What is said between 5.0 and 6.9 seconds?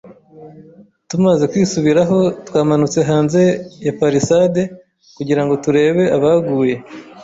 kugirango turebe abaguye